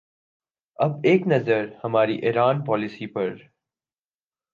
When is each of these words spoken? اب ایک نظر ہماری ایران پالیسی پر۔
اب 0.79 0.91
ایک 1.03 1.27
نظر 1.27 1.65
ہماری 1.83 2.15
ایران 2.15 2.65
پالیسی 2.65 3.07
پر۔ 3.07 3.35